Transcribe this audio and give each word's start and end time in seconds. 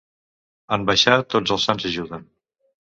En 0.79 0.87
baixar 0.91 1.21
tots 1.35 1.57
els 1.59 1.71
sants 1.71 1.91
ajuden. 1.93 2.29